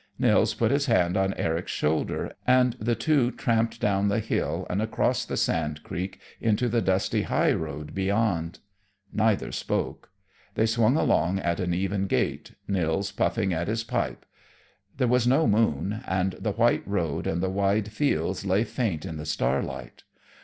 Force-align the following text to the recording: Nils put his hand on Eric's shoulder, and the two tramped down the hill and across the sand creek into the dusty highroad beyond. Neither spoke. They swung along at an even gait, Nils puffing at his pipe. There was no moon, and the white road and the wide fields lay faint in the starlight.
Nils 0.17 0.55
put 0.55 0.71
his 0.71 0.87
hand 0.87 1.15
on 1.15 1.35
Eric's 1.35 1.71
shoulder, 1.71 2.31
and 2.47 2.73
the 2.79 2.95
two 2.95 3.29
tramped 3.29 3.79
down 3.79 4.07
the 4.07 4.17
hill 4.19 4.65
and 4.67 4.81
across 4.81 5.23
the 5.25 5.37
sand 5.37 5.83
creek 5.83 6.19
into 6.39 6.67
the 6.67 6.81
dusty 6.81 7.21
highroad 7.21 7.93
beyond. 7.93 8.57
Neither 9.13 9.51
spoke. 9.51 10.09
They 10.55 10.65
swung 10.65 10.97
along 10.97 11.37
at 11.37 11.59
an 11.59 11.75
even 11.75 12.07
gait, 12.07 12.53
Nils 12.67 13.11
puffing 13.11 13.53
at 13.53 13.67
his 13.67 13.83
pipe. 13.83 14.25
There 14.97 15.07
was 15.07 15.27
no 15.27 15.45
moon, 15.45 16.01
and 16.07 16.31
the 16.31 16.53
white 16.53 16.81
road 16.87 17.27
and 17.27 17.39
the 17.39 17.51
wide 17.51 17.91
fields 17.91 18.43
lay 18.43 18.63
faint 18.63 19.05
in 19.05 19.17
the 19.17 19.25
starlight. 19.27 20.01